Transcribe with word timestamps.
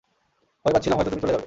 ভয় 0.65 0.73
পাচ্ছিলাম 0.73 0.97
হয়ত 0.97 1.07
তুমি 1.07 1.21
চলে 1.21 1.31
যাবে। 1.31 1.39